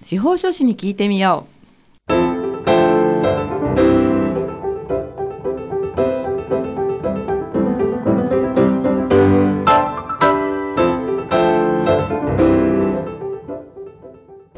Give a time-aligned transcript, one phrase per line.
[0.00, 2.12] 司法書士に聞いてみよう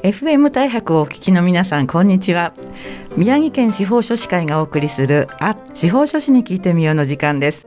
[0.02, 2.52] ？FM 大白をお聞きの皆さんこんにちは
[3.16, 7.66] 宮城県司法書士会がお送りするあ司法書士に聞いてみようの時間です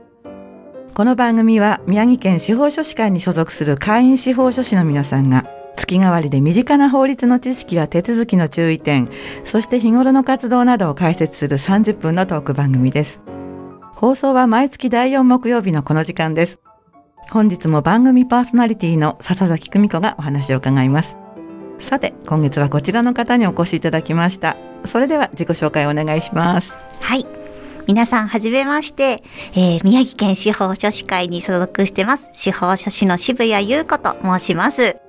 [0.94, 9.08] この番組は宮城県司法書士会に所属する会員司法書士の皆さんが月替わりで身近な法律の知識や手続きの注意点
[9.44, 13.20] そして日頃の活動などを解説する30分のトーク番組です。
[13.94, 16.60] 放送は毎月第4木曜日のこの時間です。
[17.30, 21.16] 本日も番組パーソナリティの笹崎久美子がお話を伺います。
[21.78, 24.56] さて今月はこちらの方にお越しいただきました。
[24.84, 26.74] それでは自己紹介お願いします。
[27.00, 27.26] はい。
[27.86, 29.22] 皆さんはじめまして、
[29.54, 35.03] えー、宮城県司法書士会に所属してます司法書士の渋谷優子と申します。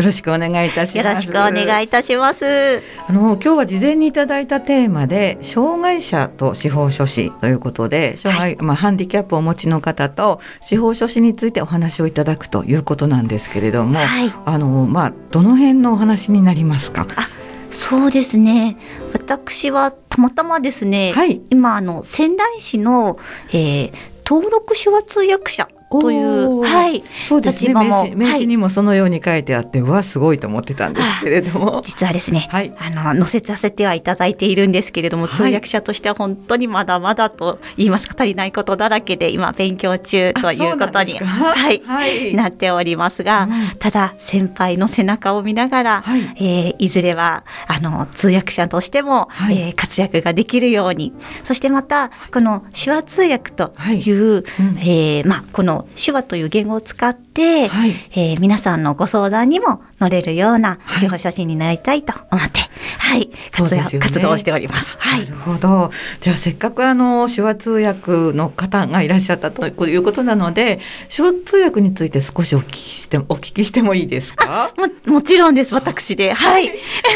[0.00, 0.96] よろしくお願いいたします。
[0.96, 2.82] よろしくお願いいたします。
[3.06, 17.06] あの今日は事前にいただいたテーマで障害者と司法書士ということで、障害、はい、まあハンディキャップをお持ちの方と司法書士についてお話をいただくということなんですけれども、はい、あのまあどの辺のお話になりますか？
[17.16, 17.28] あ
[17.70, 18.78] そうですね。
[19.12, 23.18] 私はたまたまですね、はい、今あの仙台市の、
[23.50, 23.92] えー、
[24.24, 27.74] 登録手話通訳者という、はい、そうですね。
[27.74, 46.20] 名刺名刺にもそのように書いてあって、はい、わすごいと思ってたんですけれども、実はですね、はい、あの載せさせてはいただいているんですけれども、通訳者としては本当にまだまだと言いますか足りないことだらけで今勉強中ということに はい、はい、なっておりますが、うん、ただ先輩の背中を見ながら、はい。
[46.36, 51.12] えー、いずれはあの通訳者としても、はい、えー、活躍ができるように、
[51.44, 54.44] そしてまたこの手話通訳という、はい。
[54.60, 62.60] うん、えー、まあこの手話という言語を使って、はい、えー、皆さんのご相談にも乗れるような司法書士になりたいと思って、
[62.98, 64.96] はい、活動、ね、活動しております。
[64.98, 65.90] はい、なるほど。
[66.20, 70.80] じゃあせっかくあの手話通訳の方がいらっしゃったということなので、
[71.14, 74.72] 手話通訳について少しお聞きしてお聞きしてもいいですか？
[75.06, 75.74] ももちろんです。
[75.74, 76.70] 私で、はい、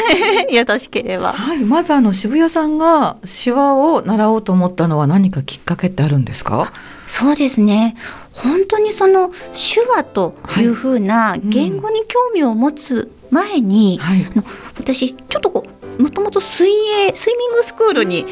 [0.53, 1.33] よろしければ。
[1.33, 6.71] はい、まずあの渋谷さんが手話を習おうと思ったのは何かきっかけってあるんですか？
[7.07, 7.95] そうですね。
[8.35, 14.21] 本当にその手話というふうな言語に興味を持つ前に、はい。
[14.21, 14.43] うん、
[14.77, 15.69] 私ちょっとこう
[15.99, 18.25] もともと水泳スイミングスクールに、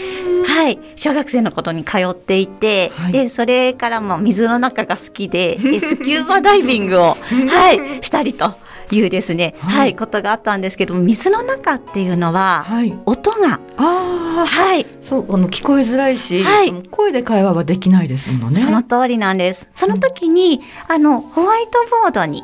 [0.46, 8.56] はい、小学生の頃に通っていて、はい、でそれからも水の中が好きで スキューバダイビングを、はい、したりと。
[8.92, 13.60] いうですね、はい、はい、ことがあったんですけど水の中っていうのは、はい、音が。
[13.78, 14.86] あはい。
[15.02, 18.62] そうあの聞こえづらいし、はい、声で会話はできないですもんね。
[18.62, 19.68] その通りなんです。
[19.76, 22.44] その時に、うん、あのホワイトボードに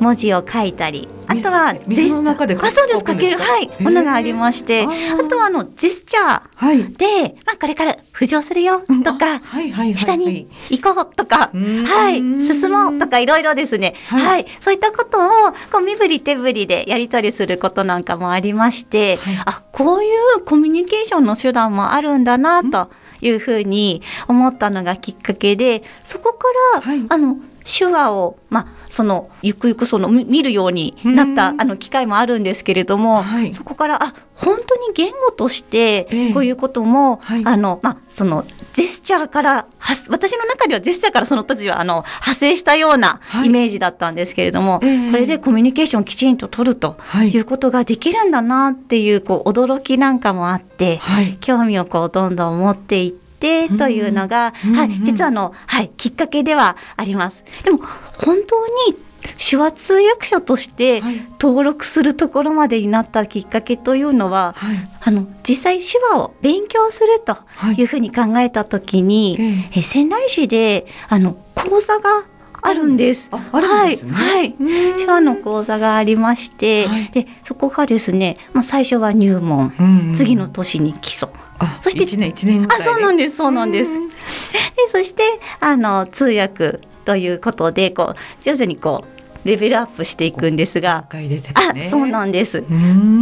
[0.00, 3.38] 文字を書いたりあとは水の中であそうです書ける。
[3.38, 3.70] はい。
[3.82, 9.40] ものがありましてあとはあのジェスチャーで、まあ、これから浮上するよとか、
[9.96, 27.36] 下に行こうとか、はい、進もうとかいろいろですね、はい、はい、そういったことをこう身振り手振りでやり取りすることなんかもありまして、はい、あこういうコミュニケーションの手段もあるんだなというふうに思ったのがきっかけでそこから、はい、あの
[27.68, 39.66] 手話を、まあ、そのゆくゆくその見るようになったあの機会もあるんですけれども、はい、そこからあ本当に言語としてこういうことも、えーはい、あのまあ、そのジェスチャーから
[40.08, 44.94] 私の中ではジェスチャーからその当時はあの派生したようなイメージだったんですけれども、はいえ。
[45.08, 47.36] ー、これでコミュニケーションをきちんと取るとい。
[47.38, 51.00] うことができるんだなっていうこう驚きなんかもあって、
[51.40, 53.27] 興味をこうどんどん持っていって。
[53.40, 57.44] というのが、うん、はい、実はあの、はい、きっかけではあります。
[57.64, 58.96] でも本当に
[59.36, 61.02] 手話通訳者として
[61.40, 67.36] 登録するところまでになったきっかけというのは、はい、あの実際手話を勉強すると
[67.72, 69.44] いうふうに考えた時に、は
[69.76, 72.26] い、え仙台市であの講座が
[72.62, 73.28] あるんです。
[73.30, 73.38] は
[73.90, 74.54] い、はい、
[74.98, 81.28] 手話の講座がありまして、はい、でそこがですね、まあ最初は入門、うんうん、次の年に基礎。
[81.82, 83.90] そして1年1年あそうなんですそうなんです。
[83.90, 83.98] で
[84.92, 85.22] そして
[85.60, 89.17] あの通訳ということでこう徐々にこう
[89.48, 92.62] レベルアップしていくんですが、ね、あそうなんです。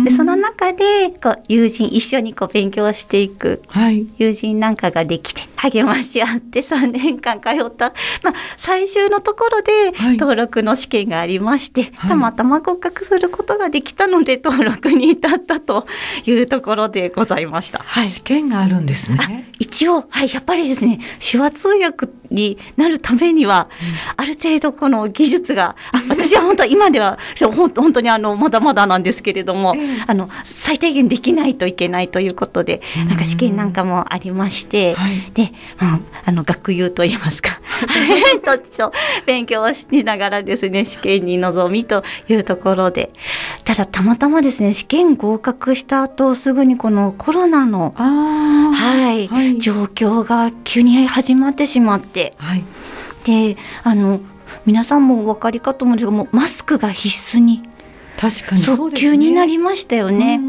[0.05, 7.93] でその中でこう友人一緒にこう勉強していく、はい、友人なんかができて励まし合って3年間通った、
[8.25, 15.87] まあ、最終のところで登録の試験がありまして、はい、たまたま合格することができたので登録に至ったと
[16.25, 17.79] いうところでございました。
[17.79, 19.52] はい、試験があるんですね。
[19.61, 23.69] 一応、はい、やっぱりですね手話通訳になるためには、
[24.17, 29.74] ある程度この技術が、あ私は本当今では本当にあのまだまだなんですけれども、
[30.06, 34.96] あの最低限できないといけないということで、なんか試験なんかもありまして、
[35.34, 37.60] で、うん、あの学友といいますか、
[38.44, 38.92] とっと
[39.26, 43.10] 勉強をしながらですね試験に臨みというところで、
[43.64, 52.64] ただたまたまですね試験合格した後すぐにこのコロナのはい、はい、状況が急に始まってしまって、はい、
[53.24, 54.20] であの
[54.66, 57.62] 皆さんもお分かりかと思うんですけどもマスクが必須に
[58.18, 60.40] 確かにそう、ね、急になりましたよね。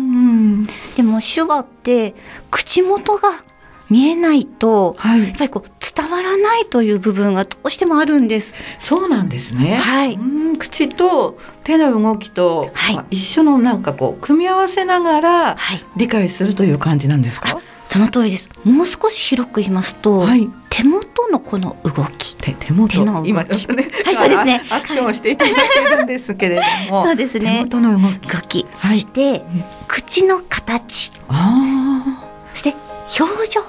[0.95, 2.15] でも手話って
[2.49, 3.43] 口元が
[3.89, 8.53] 見えないと、はい、やっぱりこう伝わらないという部分がどうしてもあるんです。
[8.79, 9.75] そうなんですね。
[9.75, 10.17] はい。
[10.57, 15.57] 口と手の動きと、はい、一緒のなんかこう組み合わせながら
[15.95, 17.55] 理解するという感じなんですか？
[17.55, 18.49] はい、その通りです。
[18.63, 22.99] もう少し広く言いますと、はい、手元のこの動き、手手元。
[22.99, 24.63] 手の今ちょっとね、はいそうですね。
[24.69, 27.65] アクションをしていただいてるんですけれども、そうですね。
[27.67, 28.65] 手元の動き、動き。
[28.77, 29.41] そして、
[29.87, 32.75] 口の形、あそして
[33.19, 33.61] 表情。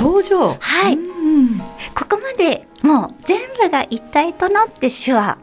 [0.00, 0.56] 表情。
[0.60, 0.96] はい、
[1.92, 5.38] ここまでもう全部が一体となって手話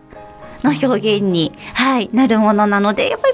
[0.63, 3.33] の表現に、はい、なるものなのでやっぱり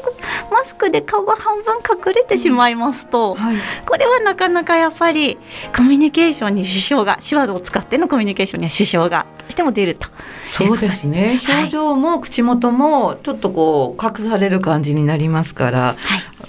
[0.51, 5.38] マスクで顔が半分隠れてしまいますと、はい、これはなかなかやっぱり
[5.75, 10.07] コミュニケーションに支障が手話を使ってのコミュニケーションには支障がどうしても出ると
[10.50, 11.39] そうですね。
[11.47, 15.95] 表情も口元もちょっとこう隠される感じになりますから、は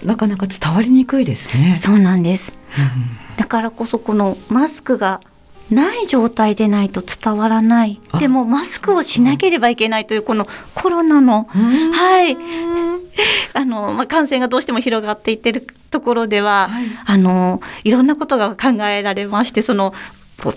[0.03, 1.77] い、なかなか伝わりにくいですね。
[1.77, 3.37] そうなんです、うん。
[3.37, 5.21] だからこそこのマスクが
[5.71, 8.01] ない状態でないと伝わらない。
[8.19, 12.37] でもマスクをしなければいけないというこのコロナのはい。
[13.53, 19.93] あの、まあ、感染がどうしても広がっていってるところでは、はい、あのいろんなことが考えられましてその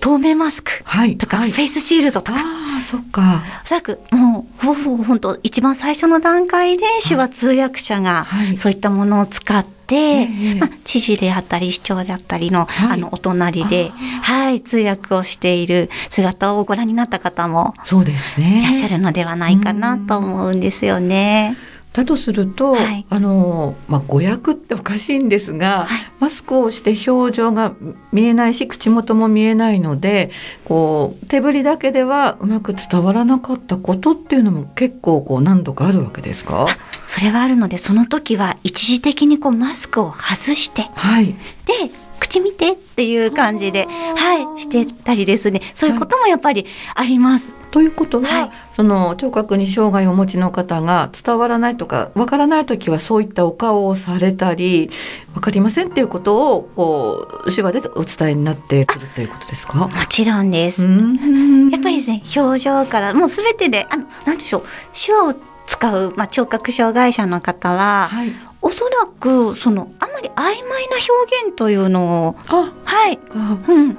[0.00, 0.84] 透明マスク
[1.18, 3.42] とか、はい、フェイスシールドとか、あそっか。
[3.64, 8.26] おそらくもうほぼ本当一番最初の段階で手話通訳者が
[8.56, 9.81] そういったものを使って、
[10.58, 13.90] まあ、知事であったり市長であったりの,、あのお隣で
[14.22, 18.60] はい通訳をしている姿をご覧になった方もそうですね。
[18.60, 21.56] いらっしゃるのではないかなと思うんですよね。
[21.92, 27.74] だとすると、はい、あのまあ、誤訳っておかしいんですが、はい、マスクをして表情が
[28.12, 30.30] 見えないし口元も見えないので
[30.64, 36.66] こう手振りだけではうまく伝わらなかったことっていうのも結構こう何度かあるわけですか？
[37.06, 41.34] それはあるのでその時は一時的にこうマスクを外して、はい、で
[42.20, 45.60] 口見てっていう感じで、はい、してたりですね。
[45.74, 47.50] そういうこともやっぱりあります。
[47.50, 54.90] はいということは、はい、その聴覚に障害をお持ちの方が伝わらないとかわからない時はそういったお顔をされたり
[55.34, 59.78] 分かりませんっていうことをこう手話でお伝えになってくるということですか？
[59.78, 60.82] もちろんです。
[60.82, 60.88] や
[61.78, 64.62] っぱりですね表情からもうすべてであのなんでしょう
[64.94, 65.34] 手話を
[65.66, 70.58] 使う、まあ、聴覚障害者の方は、はい、おそらくそのあまり曖昧な
[71.08, 72.36] 表現というのを
[72.84, 73.96] はい、うん、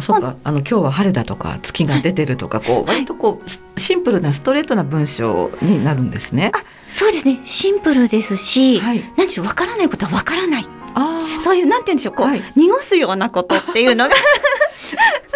[0.00, 0.36] そうか。
[0.44, 6.52] あの今日は晴れだとか月が出てるとかこう割とこうシンプルなストレートな文章になるんですね。
[6.54, 6.58] あ
[6.90, 7.40] そうですね。
[7.44, 10.66] シンプルですし、はい、何でしょうわからないことはわからない。
[10.94, 14.14] あそういうなんて言うんでしょうこう、はい、濁すようなことっていうのが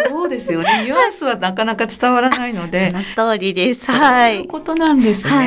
[0.09, 0.83] そうですよね。
[0.85, 2.91] ニュアンスはなかなか伝わらないので。
[2.91, 3.91] その通りです。
[3.91, 4.41] はい。
[4.41, 5.31] いうことなんですね。
[5.31, 5.45] は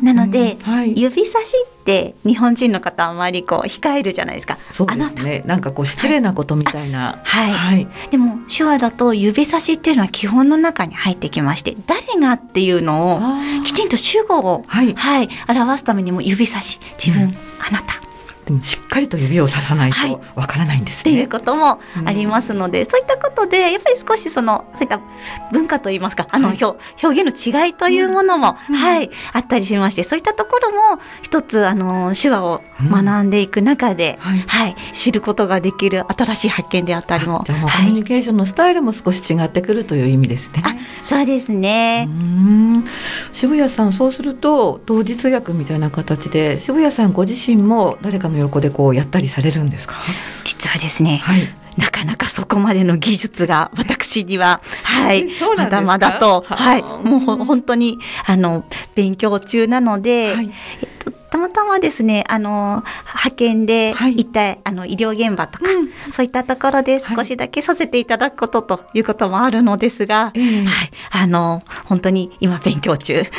[0.00, 4.58] い、なので、うんはい、指差しって日本人の方あまりこう控えるじゃないですか。
[4.72, 5.42] そうですね。
[5.46, 7.18] なんかこう失礼なことみたいな。
[7.22, 7.50] はい。
[7.50, 13.20] はい、でも手話だと指差しっていうのは基本の中に入ってきまして、誰がっていうのを
[13.64, 18.09] きちんと主語を、はい、はい、表すためにも指差し、自分、うん、あなた。
[18.50, 25.00] でもしっかりと指をささないとわからないんですね、はい、っていうこともありますので、うん、そういったことでやっぱり少しそのそういった
[25.52, 40.62] 文化といいますかあの、はい、表現の違いというものも、うん、はいあったりしましてそういったところも一つあの手話を学んでいく中で、うん、はい、はい、知ることができる新しい発見であったりもじゃあもうコミュニケーションのスタイルも少し違ってくるという意味ですね。
[41.04, 42.08] そうですね。
[43.32, 49.96] 渋谷さんそうすると同日訳みたいな形で渋谷さんご自身も誰かの横でこうやったりされるんですか？
[50.44, 60.50] 実はですね、はい、なかなかそこまでの技術が私には、はい、まだまだと、はい、もう本当にあの勉強中なので、はい、
[60.82, 73.22] えっとたまたまですね、あの派遣で行った、はい、あの医療現場とか、うん、そういったところで少しだけさせていただくことということもあるのですが、はい、はい、あの本当に今勉強中。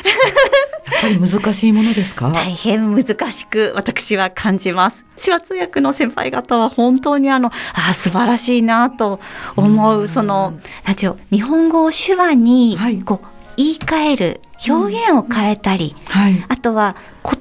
[1.02, 2.32] ぱり難しいものですか？
[2.32, 5.06] 大変難しく私は感じます。
[5.24, 9.20] 手話通訳の先輩方は本当にあの、あ素晴らしいなと
[9.56, 10.54] 思う、その、
[10.86, 17.34] なんていう日本語を手話に、こう、言い換える、表現を変えたり、はい、あとは言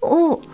[0.00, 0.46] 葉を表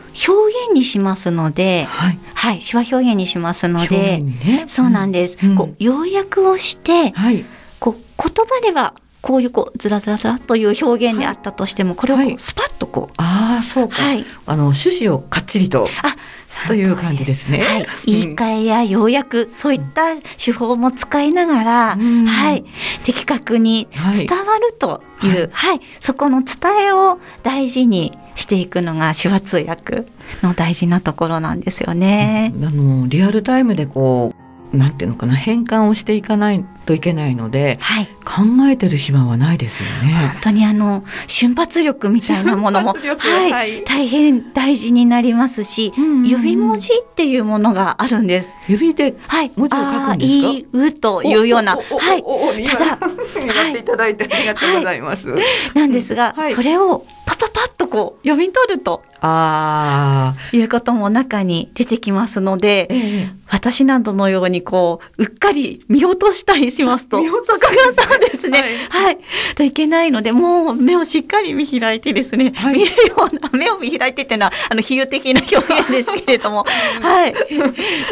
[0.68, 5.36] 現にしますので、はい、はい、手話表現にしますので、ね、そうなんです。
[5.42, 7.44] うん、こう要約をして、はい、
[7.78, 8.94] こう言葉では
[9.26, 17.58] こういうこうずらずらずらという表現であったとしても、これをこうスパッとこう、ああそうか、はい、あの趣旨をかっちりとあという感じですね。
[17.58, 22.64] はい、言い換えや要約、そういった手法も使いながら、うん、はい、
[23.02, 30.04] 的確に伝わるという、はい、はい、そこの伝えを大事にしていくのが手話通訳
[30.44, 32.54] の大事なところなんですよね。
[32.62, 34.32] あのリアルタイムでこ
[34.72, 40.14] うなんていうのかな変換をしていかないといけないので、はい、考えてる暇はないですよね。
[40.32, 48.48] 本当にあの瞬発力みたいなものも、 はい、はい、大変大事になりますし、うんうん、指文字っていうものがあるんです。
[48.68, 49.14] 指で
[49.56, 50.48] 文字を書くんですか？
[50.48, 55.34] い、うというような、はい、ただやっていただいてありがとうございます。
[55.74, 69.18] なんですが、それをパパパッとこう読み取るとあいうことも中に出てきますので、ええ、私などのようにこううっかり見落としたりしますと、そこがそうですね、はい、はい、
[69.54, 76.64] といけないので、もう目をしっかり見開いてですね、はい、見るような目を見開いてっていうのはあの比喩的な表現ですけれども、
[77.00, 77.34] はい、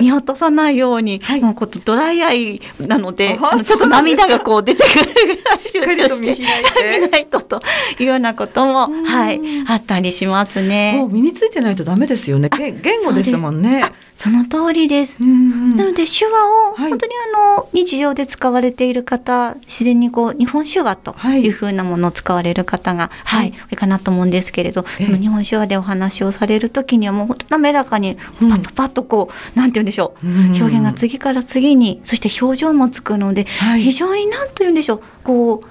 [0.00, 6.34] 見落とさないように、はい、もうこうドライアイなので、ちょっと涙がこう出てくるぐらい集中して。
[7.00, 7.60] 見ないとと
[8.02, 10.94] いうようなことも、はい、あったりしますね。
[10.96, 12.50] もう身についてないとダメですよね。
[12.50, 13.84] 言語ですもんね。
[14.16, 15.20] その通りです。
[15.20, 21.44] なので手話を本当にあの日常で使われている方、自然にこう日本手話とい。
[21.48, 33.46] うふうなものを使われる方が、はい、はい、多いかなと思うんですけれど、日本手話でお話をされる時にはもう本当滑らかにパッパッパッとこう、なんて言うんでしょう、表現が次から次に、そして表情もつくので、
[33.78, 35.66] 非常になんと言うんでしょう、こう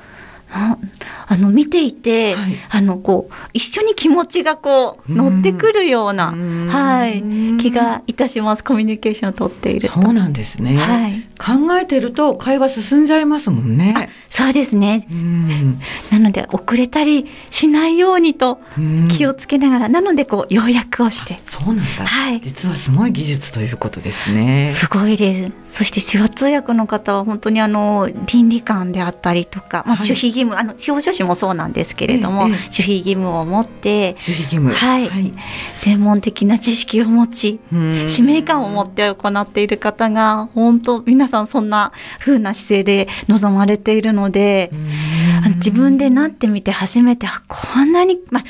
[0.54, 7.24] あの見ていて、はい、あのこう一緒に気持ちがこう乗ってくるような、うはい、
[7.60, 8.64] 気がいたします。
[8.64, 14.10] コミュニケーションをとっているそうなんですね、はい、考えてると会話進んじゃいますもんね。
[14.30, 15.08] そうですね。
[16.12, 18.60] なので遅れたりしないようにと
[19.10, 21.40] 気をつけながらなのでこう要約をして。
[21.48, 24.72] そうなんだ、はい、実はすごい技術ということですね。
[24.72, 25.78] すごいです。
[25.78, 35.32] そして手話通訳の方は本当にあの倫理観であったりとか、まあ、守秘義務あの司法書士もそうなんですけれども、ええ、守秘義務を持って守秘義務、はい、はい、
[35.78, 37.60] 専門的な知識を持ち
[38.08, 44.72] 使命感を持って行っている方が本当皆さんそんな風な姿勢で臨まれているので
[45.58, 48.44] 自分でなってみて初めてこんなに、まあ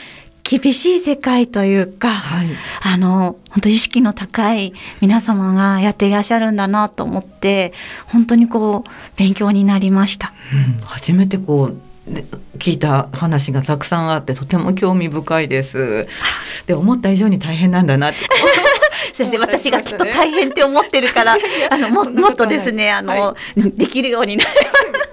[0.44, 2.50] 厳しい世界というか、はい、
[2.82, 7.74] あの本当意識の高い皆様がやっていらっしゃるんだなと思って
[8.08, 10.34] 本当にこう勉強になりました。
[10.80, 11.78] うん、初めてこう
[12.58, 16.08] 聞いた話がたくさんあってとても興味深いです。
[16.68, 18.20] で思った以上に大変なんだなって。
[19.14, 21.38] そして私がきっと大変って思ってるから、
[21.70, 25.13] あのももっとですねあの、はい、できるようになります。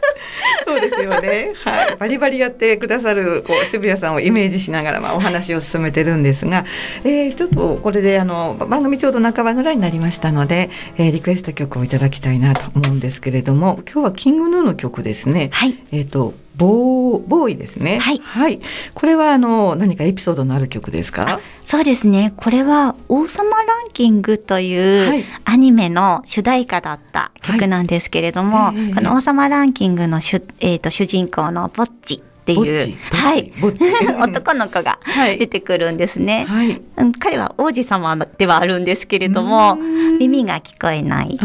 [0.64, 1.52] そうですよね。
[1.64, 6.64] はい、バリバリやってくださるこう渋谷さんをイメージしながらまあお話を進めてるんですが、
[7.04, 15.50] えー、ちょっとこれであの番組ちょうど半ばぐらいになりましたので、えー、リクエスト曲をいただきたいなと思うんですけれども、今日はキングヌーの曲ですね。
[15.52, 15.78] はい。
[15.92, 17.98] えっ、ー、とボーボーイですね。
[17.98, 18.18] はい。
[18.18, 18.60] はい。
[18.92, 21.40] これはあの何かエピソードのある曲ですか？
[21.64, 22.34] そうですね。
[22.36, 33.52] これは王様ランキングというアニメの主題歌だった曲なんですけれども、はい、この王様ランキングの主えっ、ー、と主人公のボッチっていう、はい、
[34.22, 34.98] 男の子が
[35.38, 36.80] 出てくるんですね、はい、
[37.18, 39.78] 彼は王子様ではあるんですけれども
[40.20, 41.38] 耳が聞こえない。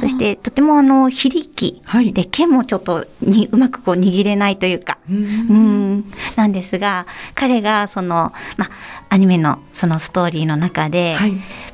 [0.00, 1.80] そしてとてもあの非力。
[2.12, 4.98] で剣もちょっとにうまくこう握れないというか。
[5.10, 6.04] うん。
[6.36, 8.70] なんですが彼がそのまあ
[9.08, 11.16] アニメのそのストーリーの中で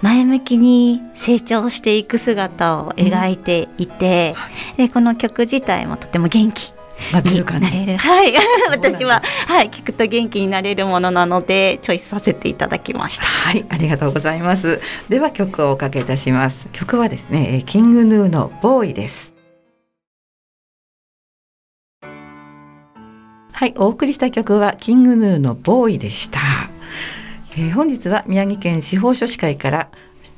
[0.02, 4.34] 前向きに成長していく姿を描いていて、
[4.76, 6.72] でこの曲自体もとても元気
[7.12, 7.66] なれる感じ。
[7.66, 8.34] はい、
[8.70, 13.24] 私ははい聞くと元気になれるものなのでチョイスさせていただきました。
[13.24, 14.80] はい、ありがとうございます。
[15.08, 16.68] では曲をおかけいたします。
[16.72, 19.34] 曲はですね、キングヌーのボーイです。
[23.58, 26.38] はい、お送りした曲はキングヌーのボーイでした。
[27.56, 29.88] えー、本日は宮城県司法書士会から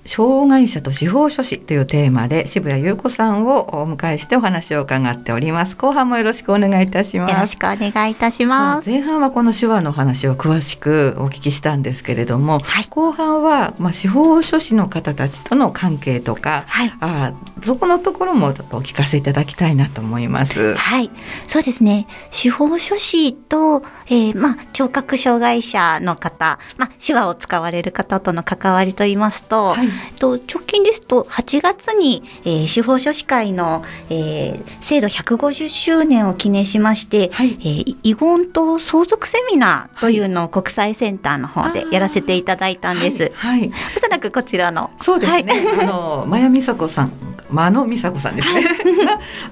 [0.07, 5.77] 障害者と司法書士というテーマで渋谷優子さんをお迎えしてお話を伺っております。
[5.77, 7.33] 後半もよろしくお願いいたします。
[7.33, 8.89] よろしくお願いいたします。
[8.89, 20.75] 前半はこの手話の話を詳しくお聞きしたんですけれども、はい、後半はまあ司法書士の方たちとの関係とか、はい、あそこのところもちょっとお聞かせいただきたいなと思います。
[20.77, 21.11] はい。
[21.47, 22.07] そうですね。
[22.31, 43.33] 司法書士と、えー、まあ聴覚障害者の方まあ手話を使われる方との関わりと言いますと、はいと直近ですと8月に、えー、司法書士会の、えー、制度150周年を記念しまして、はい、えー、遺言と相続セミナーというのを国際センターの方でやらせていただいたんです。
[43.35, 44.91] はい、はい、おそらくこちらの。
[45.01, 45.53] そうですね。
[45.53, 48.67] はい、あの真矢美佐子さん真野美佐子さんですね。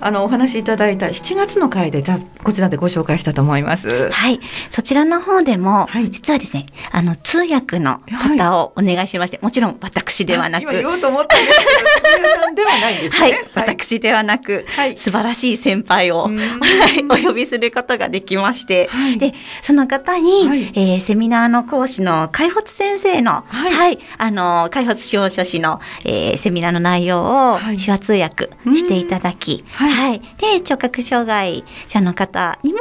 [0.00, 4.10] あのお話いただいた7月の回でじゃこちらでご紹介したと思います。
[4.10, 4.40] はい、
[4.70, 8.00] そちらの方でも、はい、実はですね、あの通訳の
[8.36, 13.20] 方をお願いしまして、もちろん私ではなく、今言おうと思ったんですけど、さんではないですね。
[13.20, 32.78] はい、私ではなく、はい、素晴らしい先輩を、はい、お呼びすることができまして、はい、でその方に、はい、えー、セミナーの講師の開発先生の、はい、はい、あの開発司法書士の、えー、セミナーの内容を、はい手話通訳していただき、はい、はい、で聴覚障害者の方にも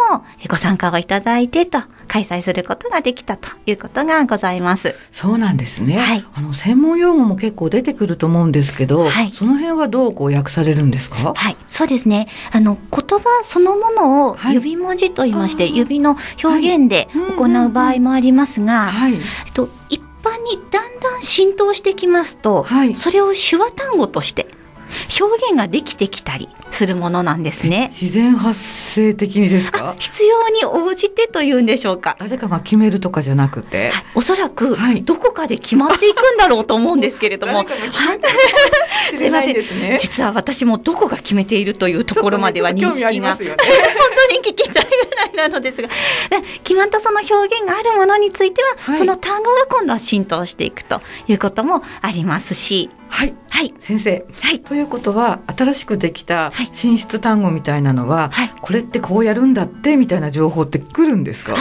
[0.50, 4.96] ご参加をいただいてと開催することができたということがございます。
[5.12, 5.98] そうなんですね。
[5.98, 11.34] はい、あの専門用語も結構出てくると思うんですけど、はい、その辺はどうこう訳されるんですか？
[11.34, 12.28] はい、そうですね。
[12.52, 19.22] あの言葉そのものを指文字と言いまして、はい、指の表現で行う場合もありますが、はい、えっ
[19.54, 24.48] と一般にだんだん浸透してきますと、はい、それを手話単語として
[25.20, 27.90] 表現ができてきたりするものなんですね。
[28.00, 29.96] 自然発生的にですか？
[30.00, 32.16] 必要に応じてというんでしょうか。
[32.20, 37.74] 誰かが決めるとかじゃなくて、はい、おそらくどこかで決まっていくんだろうと思うんですけれども、す
[39.24, 45.90] みません、ね、実は私もどこが決めているというところまでは認識が、ね、本当に聞きたいぐらいなのですが、
[46.64, 61.56] 決まったその表現があるものについては、はい、その単語が今度は浸透していくということもありますし、はい、はい、先生、はい、ということは新しくできた進出単語みたいなのは、はい、これってこうやるんだってみたいな情報って来るんですか？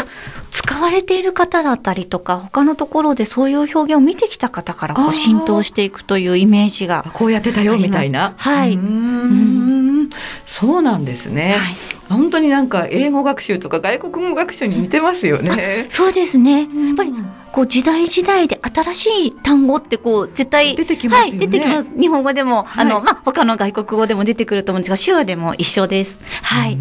[0.51, 8.35] 使われている方だったりとか他のところでそういう表現を見てきた方からこう浸透していくというイメージがこうやってたよみたいな。
[8.37, 8.75] はい。
[8.75, 10.11] うん。
[10.47, 11.77] そうなんですね、はい、
[12.09, 17.13] 本当になんか英語学習とか外国語学習に似てますよねそうですねやっぱり
[17.57, 21.91] こう時代時代で新しい単語ってこう絶対出てきます、ね、はい、出てきます。
[21.99, 26.19] 日本語でも、はい、あのまあ他の外国語でも出てくると思うんですが、手話でも一緒です。
[26.43, 26.77] はい。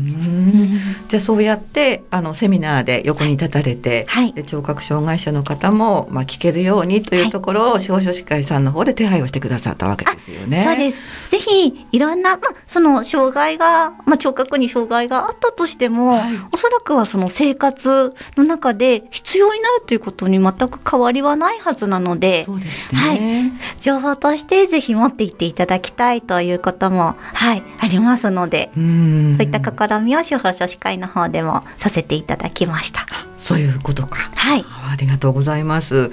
[1.08, 10.66] じゃあそうやってあのセミナーで横に立たれて、はい、で聴覚障害者の方もまあ聞けるようにというところを司法書士会さんの方で手配をしてくださったわけですよね。
[10.66, 11.00] そうです。
[11.32, 23.00] ぜひいろんなまあその障害がまあ聴覚に障害があったとしても、はい、おそらくはその生活の中で必要になるということに全く変わりはないはずなので、そうですね。
[23.00, 33.06] はい、情報としてぜひ持っていっていただきたいということもはいありますので、そういった試みを司法書士会の方でもさせていただきました。
[33.38, 34.18] そういうことか。
[34.36, 34.66] はい。
[34.68, 36.12] ありがとうございます。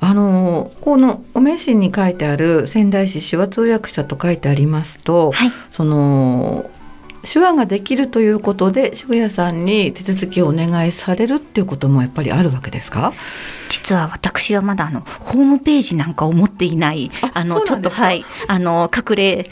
[0.00, 6.70] あのこのお名刺に書いてある仙台市手話通訳者と書いてありますと、はい、その
[7.24, 13.12] 手話ができるということで渋谷さんに手続きをお願いされるっていうこともやっぱりあるわけですか？
[13.68, 19.48] 実は私はまだあのホームページなんかを持っていないあのちょっとはいあの隠れ隠れ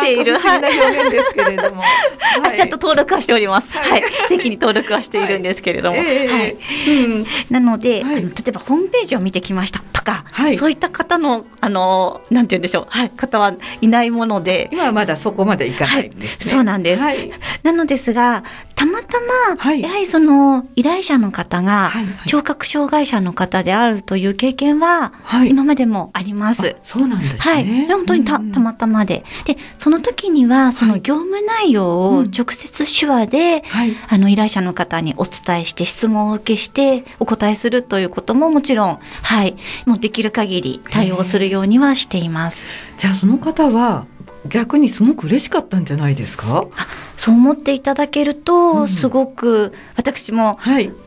[0.00, 1.82] ている不思議な表現ですけれども、
[2.42, 3.68] はい、ちゃんと登録はしております。
[3.70, 6.56] はい、席に登録はしているんですけれども、はい、
[6.88, 16.52] うん、なので、はい、例えばホームページを見てきましたとか、はい、そういった方のあのなんて言うんでしょう、はい、方はいないもので、今はまだそこまでいかないんですね。
[16.52, 17.02] そうなんです。
[17.62, 18.42] なのですが、
[18.74, 19.18] たまた
[19.56, 21.90] ま、やはりその依頼者の方が
[22.26, 25.12] 聴覚障害者の方であるという経験は
[25.48, 26.76] 今までもあります。
[26.84, 27.38] そうなんですね。
[27.38, 39.56] はい、本当にたたまたまで、でその時にはその業務内容を直接手話で、はい、あの依頼者の方にお伝えして質問を受けしてお答えするということももちろんはい。
[39.86, 42.58] もうできる限り対応するようにはしています。
[42.98, 44.06] じゃあその方は
[44.46, 46.66] 逆にすごく嬉しかったんじゃないですか？
[47.16, 50.58] そう思っていただけると、すごく私も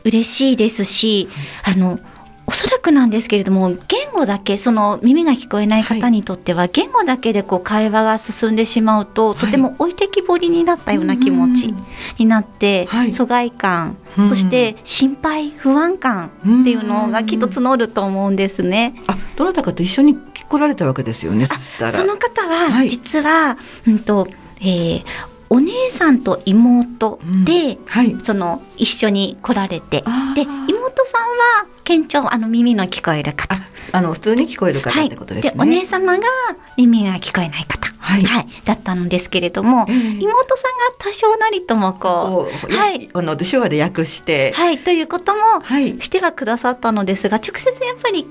[0.04, 1.28] 嬉しいですし、
[1.62, 1.98] はい、あの
[2.46, 11.74] おおそらくなんですけれども言語だけその耳が聞こえない方にとっては、はい、言語だけでこう会話が進んでしまうと、はい、とても置いてきぼりになったような気持ち
[12.18, 13.96] になって、はい、疎外感、
[14.28, 18.94] そして心配不安感っていうのがきっと募ると思うんですね。
[19.06, 20.16] あどなたかと一緒に
[20.52, 24.28] 来られたわけですよねその方は実は、うんと
[24.60, 25.04] えー、
[25.52, 30.02] お姉さんと妹で、うんはい、その一緒に来られて
[30.34, 33.62] で妹さんは県庁あの耳の聞こえる方。
[33.94, 36.24] あの普通に聞こえる方ってことですね、はい、でお姉様が
[36.78, 43.10] 耳が聞こえない方、はい、はい、だったのですけれども、えー、妹さんが多少なりともこうはい。
[43.12, 44.78] あの手話で訳してはい。
[44.78, 45.62] ということも
[46.00, 48.26] してはくださったのですが直接やっぱり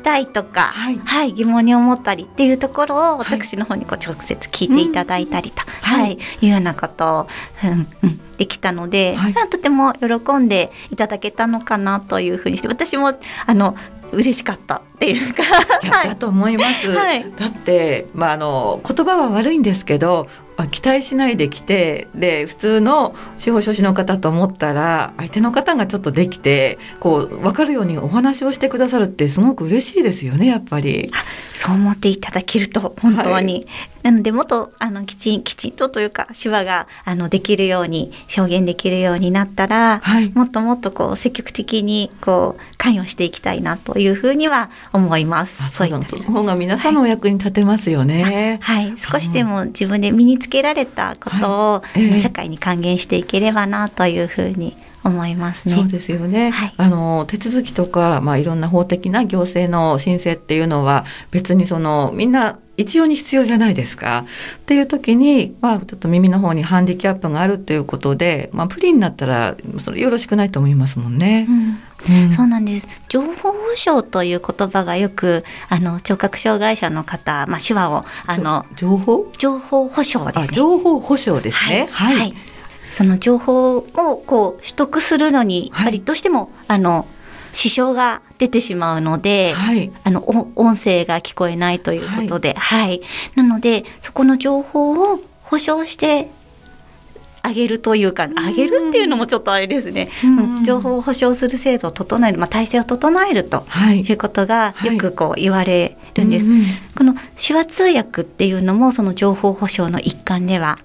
[0.00, 6.46] たいとか、はい、はい、疑問に思ったりっていうところを私の方にこう直接聞いていただいたりと、はい、い。
[6.46, 7.28] うようなことを、
[7.64, 13.14] うんうん、できたので、はい、とても喜んでいただけたのかなというふうにして私も
[13.46, 13.76] あの
[14.12, 15.42] 嬉しかったっていうか
[16.04, 20.28] だと思います、はい、だって、まあ、あの言葉は悪いんですけど
[20.68, 31.12] 期待しないで来てで普通の司法書士の方と思ったら相手の方がちょっとできてこう分かるようにお話をしてくださるってすごく嬉しいですよねやっぱり。
[31.54, 33.66] そう思っていただけると本当に、はい、
[34.02, 45.52] なのでもっとあのきちんきちんとというか手話があのできるように証言できるようになったら、はい、もっともっとこう積極的にこう関与していきたいなというふうには思います。
[45.72, 48.58] そういった方が皆さんのお役に立てますよね。
[48.62, 55.74] はい、はい、少しでも自分で身につけられたことを、はいえー、社会に還元していければなというふうに思いますね。
[55.74, 56.50] そうですよね。
[56.50, 64.24] はい、あの手続きとかまあいろんな法的な行政の申請っていうのは別にそのみんな一様に必要じゃないですか。
[64.58, 71.46] っていう時に、まあ、ちょっと耳の方にハンディキャップがあるっていうことで、まあ、プリになったらそれよろしくないと思いますもんね。
[71.48, 71.78] うん。
[72.08, 72.88] うん、そうなんです。
[73.08, 79.30] 情報保障という言葉がよくあの聴覚障害者の方、まあ、手話をあの情報？
[79.36, 80.54] 情報保障ですね。
[80.54, 81.88] 情報保障ですね。
[81.90, 82.34] はい、はい、
[82.90, 83.82] その情報を
[84.26, 87.06] こう取得するのにやっぱりどうしても、はい、あの
[87.52, 93.00] 支障が出てしまうので、はい、あの音声が聞こえないということで、はい、はい、
[93.36, 96.30] なのでそこの情報を保証して
[97.42, 104.12] あげるというか、あげるっていうのもちょっとあれですね、うん、情報を保障する制度を整える、まあ、体制を整えるとい。
[104.12, 106.46] うことがよくこう言われるんです。
[106.46, 110.78] はいはい、この手話通訳っていうのもその情報保障の一環では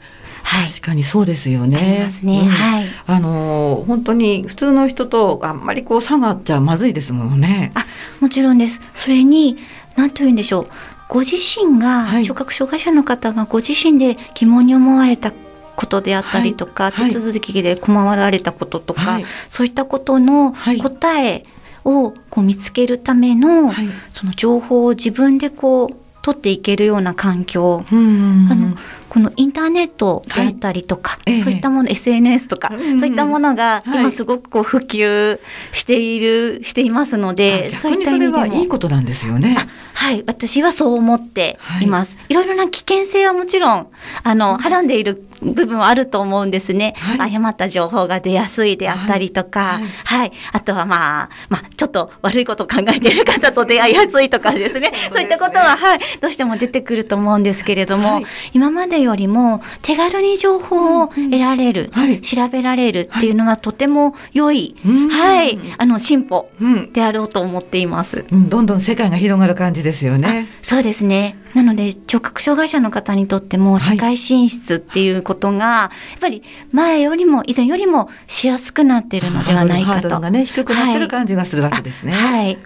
[0.46, 2.14] はい、確かにそうですよね。
[2.22, 2.42] ね。
[2.42, 2.86] うん、はい。
[3.08, 7.72] あの本当に普通の人とあんまりこう差があっちゃまずいですもんね。
[7.74, 7.86] あ、
[8.20, 8.80] もちろんです。
[8.94, 9.58] それに
[9.96, 10.68] 何と言うんでしょう。
[11.10, 15.34] ご自身が、はい、聴覚障害者の方がご自身で疑問に思われた
[15.76, 21.44] ことであったりとか、はい、手続きで困られたこととか、はい、そういったことの答え
[21.84, 23.74] をこう見つけるための、
[24.14, 28.76] その情報を自分でこう取っていけるような環境、あの
[29.16, 35.40] このインターネットであったりとか、はい、そういったもの、えー、SNS とか、そういったものが今すごくこう普及
[35.72, 38.46] している、していますので、そういった意味でも。
[38.48, 39.56] いいことなんですよね。
[39.94, 42.18] はい、私はそう思っています。
[42.18, 43.88] はい、いろいろな危険性はもちろん
[44.24, 46.96] あのはらんでいる部分はあると思うんですね。
[46.98, 54.92] はい、誤った情報が出やすいであったりとか、はい、はい、あとはまあ、まあ、ちょっと悪いことを考えている方と出会いやすいとかですね。
[55.10, 64.76] そう、ね、いったことは、はい、どうしても出てくると思うんですけれども、はい、今までよりも手軽に情報を得られる、うんうん、調べられるっていうのはとても良い、
[65.10, 66.50] はい、あの進歩
[66.92, 68.50] であろうと思っています、うん。
[68.50, 70.50] どんどん世界が広がる感じですよね。
[70.62, 71.38] そうですね。
[71.54, 80.20] なので聴覚障害者の方にとっても社会進出っていうことが、やっぱり前よりも以前よりもしやすくなっているのではないかと。
[80.20, 82.12] がね低くなってる感じがするわけですね。
[82.12, 82.58] はい。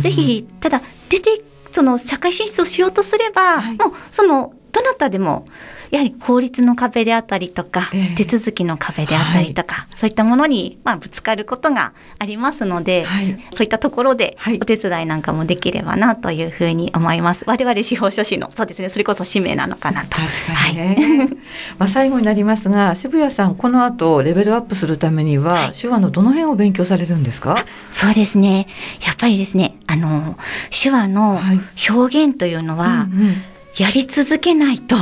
[0.00, 5.46] ぜひただ出てその社会進出をしようとすれば、はい、もうそのどなたでも
[5.90, 17.44] やはり法律の壁であったりとか、えー、手続きの壁であったりとか、はい、そういったものに、まあ、ぶつかることがありますので、はい、そういったところでお手伝いなんかもできればなというふうに思います。
[17.46, 20.10] 我々司法書士のそうですねそれこそ使命なのかなと。
[20.10, 21.28] 確かにね、はい、
[21.78, 27.56] まあ最後になりますが渋谷さんこの後レベルアップするためには、手話のどの辺を勉強されるんですか？
[27.90, 28.66] そうですね。
[29.06, 30.36] やっぱりですねあの
[30.70, 31.40] 手話の
[31.88, 33.06] 表現というのは、
[33.76, 34.96] やり続けないと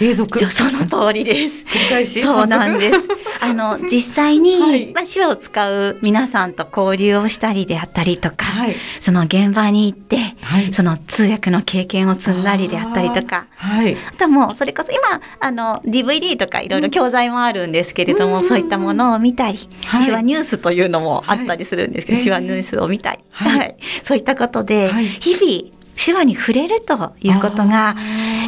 [0.00, 0.38] 継続。
[0.50, 1.62] その通りです。
[1.66, 2.22] 繰り返し？
[2.22, 2.98] そうなんです。
[3.42, 19.58] あの実際に、はい、まあ手話を使う皆さんと交流をしたりであったりとか、はい、その現場に行って、はい、その通訳の経験を積んだりであったりとか、はい、あともうそれこそ今あの DVD とかいろいろ教材もあるんですけれども、うん、そういったものを見たり、
[20.04, 27.94] 手話ニュースというのもあったりするんですけど、手話ニュースを見たり、はい、そういったことで、日々手話に触れるということが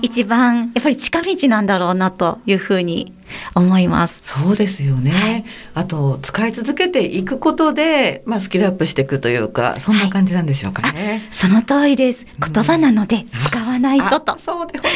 [0.01, 3.13] 一番やっぱり近道なんだろうなというふうに
[3.55, 4.21] 思います。
[4.23, 5.11] そうですよね。
[5.11, 11.09] はい、あと使い続けていくことで、まあスキルアップしていくというか、そんな感じなんでしょうかね。
[11.09, 12.27] はい、その通りです。
[12.39, 14.39] 言葉なので使わないとと。
[14.39, 14.89] そうで、本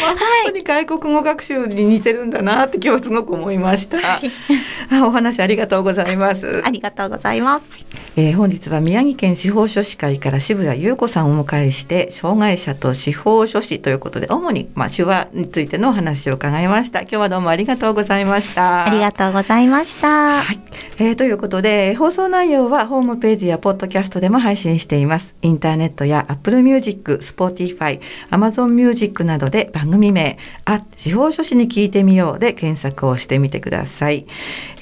[0.46, 3.98] 当に外国語学習に似てるんだなって今日すごく思いました。
[3.98, 6.62] はい、お話ありがとうございます。
[6.64, 8.06] ありがとうございます。
[8.18, 20.58] えー、本日は宮城県司法書士会から渋谷優子さんをお迎えして障害者と司法書士ということで主にまあ手話についてのお話を伺いました今日はどうもありがとうございましたありがとうございました、はい
[20.98, 34.26] えー、ということで放送内容はホームページやポッドキャストでも配信していますインターネットや Apple Music、Spotify、Amazon ミュージックなどで番組名あ司法書士に聞いてみようで検索をしてみてください、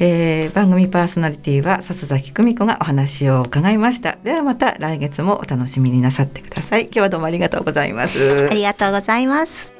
[0.00, 4.18] えー、番組パーソナリティは笹崎久美子がお話を伺いました。
[4.22, 6.84] ではまた来月もお楽しみになさってください。
[6.84, 8.48] 今日はどうもありがとうございます。
[8.50, 9.73] ありがとうございます。